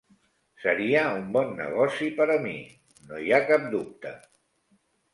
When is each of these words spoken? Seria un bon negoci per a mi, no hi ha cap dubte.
Seria 0.63 1.03
un 1.17 1.27
bon 1.35 1.53
negoci 1.61 2.09
per 2.21 2.29
a 2.39 2.39
mi, 2.49 2.57
no 3.13 3.23
hi 3.29 3.33
ha 3.39 3.45
cap 3.53 3.71
dubte. 3.79 4.19